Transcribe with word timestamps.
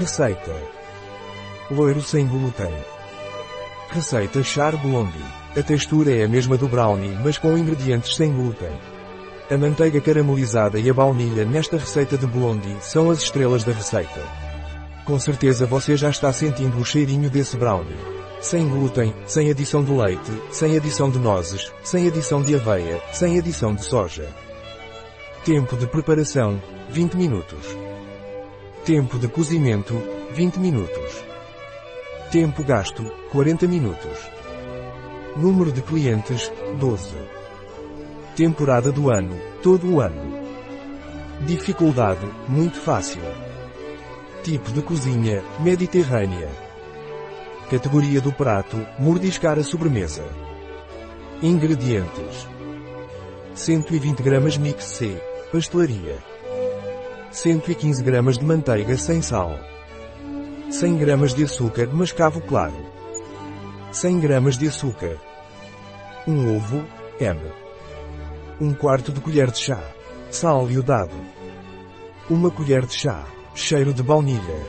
Receita. 0.00 0.56
Loiro 1.70 2.00
sem 2.00 2.26
glúten. 2.26 2.72
Receita 3.90 4.42
Char 4.42 4.74
Blondie. 4.78 5.22
A 5.54 5.62
textura 5.62 6.10
é 6.10 6.24
a 6.24 6.28
mesma 6.28 6.56
do 6.56 6.66
brownie, 6.66 7.18
mas 7.22 7.36
com 7.36 7.54
ingredientes 7.54 8.16
sem 8.16 8.32
glúten. 8.32 8.72
A 9.50 9.58
manteiga 9.58 10.00
caramelizada 10.00 10.78
e 10.78 10.88
a 10.88 10.94
baunilha 10.94 11.44
nesta 11.44 11.76
receita 11.76 12.16
de 12.16 12.26
blondie 12.26 12.78
são 12.80 13.10
as 13.10 13.18
estrelas 13.18 13.62
da 13.62 13.72
receita. 13.72 14.22
Com 15.04 15.18
certeza 15.18 15.66
você 15.66 15.98
já 15.98 16.08
está 16.08 16.32
sentindo 16.32 16.78
o 16.78 16.84
cheirinho 16.84 17.28
desse 17.28 17.58
brownie. 17.58 17.94
Sem 18.40 18.66
glúten, 18.70 19.14
sem 19.26 19.50
adição 19.50 19.84
de 19.84 19.92
leite, 19.92 20.32
sem 20.50 20.78
adição 20.78 21.10
de 21.10 21.18
nozes, 21.18 21.70
sem 21.82 22.08
adição 22.08 22.42
de 22.42 22.54
aveia, 22.54 23.02
sem 23.12 23.38
adição 23.38 23.74
de 23.74 23.84
soja. 23.84 24.26
Tempo 25.44 25.76
de 25.76 25.86
preparação, 25.86 26.58
20 26.88 27.18
minutos. 27.18 27.89
Tempo 28.84 29.18
de 29.18 29.28
cozimento, 29.28 29.94
20 30.32 30.58
minutos. 30.58 31.22
Tempo 32.32 32.64
gasto, 32.64 33.04
40 33.30 33.66
minutos. 33.68 34.18
Número 35.36 35.70
de 35.70 35.82
clientes, 35.82 36.50
12. 36.78 37.14
Temporada 38.34 38.90
do 38.90 39.10
ano, 39.10 39.38
todo 39.62 39.86
o 39.86 40.00
ano. 40.00 40.32
Dificuldade, 41.46 42.26
muito 42.48 42.78
fácil. 42.80 43.20
Tipo 44.42 44.72
de 44.72 44.80
cozinha, 44.80 45.44
mediterrânea. 45.60 46.48
Categoria 47.70 48.22
do 48.22 48.32
prato, 48.32 48.78
mordiscar 48.98 49.58
a 49.58 49.62
sobremesa. 49.62 50.24
Ingredientes. 51.42 52.48
120 53.54 54.22
gramas 54.22 54.56
mix 54.56 54.84
C, 54.84 55.20
pastelaria. 55.52 56.39
115 57.32 58.02
gramas 58.02 58.36
de 58.36 58.44
manteiga 58.44 58.96
sem 58.96 59.22
sal. 59.22 59.56
100 60.68 60.98
gramas 60.98 61.32
de 61.32 61.44
açúcar 61.44 61.86
mascavo 61.92 62.40
claro. 62.40 62.74
100 63.92 64.18
gramas 64.18 64.58
de 64.58 64.66
açúcar. 64.66 65.16
Um 66.26 66.56
ovo, 66.56 66.84
M. 67.20 67.40
Um 68.60 68.74
quarto 68.74 69.12
de 69.12 69.20
colher 69.20 69.48
de 69.52 69.58
chá. 69.58 69.80
Sal 70.28 70.68
iodado. 70.70 71.14
Uma 72.28 72.50
colher 72.50 72.84
de 72.84 72.94
chá. 72.94 73.24
Cheiro 73.54 73.94
de 73.94 74.02
baunilha. 74.02 74.66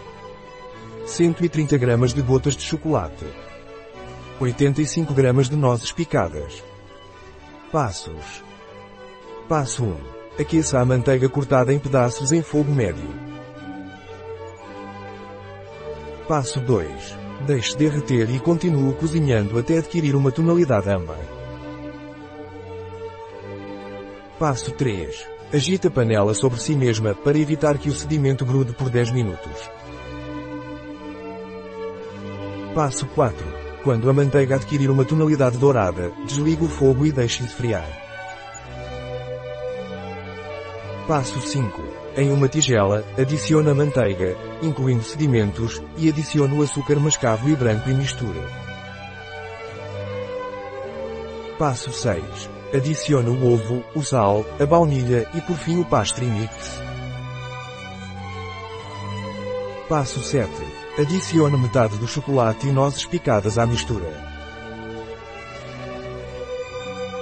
130 1.08 1.77
gramas 1.80 2.14
de 2.14 2.21
gotas 2.21 2.55
de 2.55 2.61
chocolate. 2.61 3.25
85 4.39 5.16
gramas 5.16 5.49
de 5.49 5.55
nozes 5.55 5.91
picadas. 5.91 6.64
Passos. 7.71 8.43
Passo 9.49 9.83
1. 9.83 10.20
Aqueça 10.39 10.79
a 10.79 10.85
manteiga 10.85 11.27
cortada 11.27 11.73
em 11.73 11.79
pedaços 11.79 12.31
em 12.31 12.41
fogo 12.41 12.71
médio. 12.71 13.03
Passo 16.27 16.61
2. 16.61 17.17
Deixe 17.45 17.75
derreter 17.75 18.33
e 18.33 18.39
continue 18.39 18.93
cozinhando 18.93 19.59
até 19.59 19.79
adquirir 19.79 20.15
uma 20.15 20.31
tonalidade 20.31 20.89
âmbar. 20.89 21.19
Passo 24.39 24.71
3. 24.71 25.27
Agite 25.53 25.87
a 25.87 25.91
panela 25.91 26.33
sobre 26.33 26.61
si 26.61 26.75
mesma 26.75 27.13
para 27.13 27.37
evitar 27.37 27.77
que 27.77 27.89
o 27.89 27.93
sedimento 27.93 28.45
grude 28.45 28.71
por 28.71 28.89
10 28.89 29.11
minutos. 29.11 29.69
Passo 32.73 33.05
4. 33.07 33.45
Quando 33.83 34.09
a 34.09 34.13
manteiga 34.13 34.55
adquirir 34.55 34.89
uma 34.89 35.03
tonalidade 35.03 35.57
dourada, 35.57 36.11
desligue 36.25 36.63
o 36.63 36.69
fogo 36.69 37.05
e 37.05 37.11
deixe 37.11 37.43
esfriar. 37.43 38.11
Passo 41.07 41.41
5. 41.41 41.81
Em 42.16 42.31
uma 42.31 42.47
tigela, 42.47 43.03
adicione 43.17 43.69
a 43.69 43.73
manteiga, 43.73 44.38
incluindo 44.61 45.03
sedimentos, 45.03 45.81
e 45.97 46.08
adicione 46.08 46.53
o 46.53 46.61
açúcar 46.61 46.99
mascavo 46.99 47.49
e 47.49 47.55
branco 47.55 47.89
e 47.89 47.93
misture. 47.93 48.39
Passo 51.58 51.92
6. 51.92 52.23
Adicione 52.73 53.30
o 53.30 53.53
ovo, 53.53 53.83
o 53.95 54.03
sal, 54.03 54.45
a 54.59 54.65
baunilha 54.65 55.27
e 55.33 55.42
por 55.42 55.58
fim 55.58 55.80
o 55.80 55.86
pastry 55.86 56.26
mix. 56.26 56.80
Passo 59.89 60.21
7. 60.21 60.49
Adicione 60.99 61.58
metade 61.58 61.97
do 61.97 62.08
chocolate 62.08 62.67
e 62.67 62.71
nozes 62.71 63.05
picadas 63.05 63.58
à 63.58 63.65
mistura. 63.65 64.09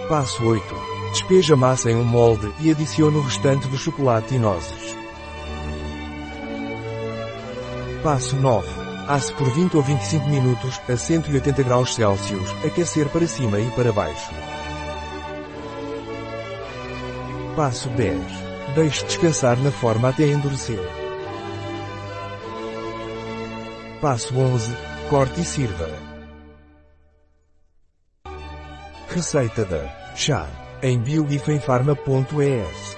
Passo 0.08 0.46
8. 0.46 0.89
Despeje 1.12 1.54
a 1.54 1.56
massa 1.56 1.90
em 1.90 1.96
um 1.96 2.04
molde 2.04 2.54
e 2.60 2.70
adicione 2.70 3.18
o 3.18 3.22
restante 3.22 3.68
do 3.68 3.78
chocolate 3.78 4.36
e 4.36 4.40
nozes. 4.40 4.96
Passo 8.04 8.36
9. 8.36 8.68
Asse 9.08 9.34
por 9.34 9.50
20 9.50 9.76
ou 9.76 9.82
25 9.82 10.30
minutos, 10.30 10.80
a 10.88 10.96
180 10.96 11.64
graus 11.64 11.96
Celsius, 11.96 12.48
aquecer 12.64 13.10
para 13.10 13.26
cima 13.26 13.60
e 13.60 13.72
para 13.72 13.92
baixo. 13.92 14.30
Passo 17.56 17.90
10. 17.90 18.22
Deixe 18.76 19.04
descansar 19.06 19.58
na 19.58 19.72
forma 19.72 20.10
até 20.10 20.28
endurecer. 20.28 20.80
Passo 24.00 24.38
11. 24.38 24.72
Corte 25.10 25.42
e 25.42 25.44
sirva. 25.44 25.90
Receita 29.10 29.66
da 29.66 30.14
chá 30.16 30.48
em 30.82 31.00
biogifenfarma.es 31.00 32.89